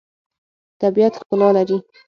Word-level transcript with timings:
طبیعت 0.81 1.13
ښکلا 1.19 1.49
لري. 1.57 1.77